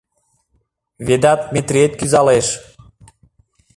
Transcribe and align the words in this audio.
Ведат 1.07 1.41
Метриет 1.53 1.93
кӱзалеш. 1.99 2.47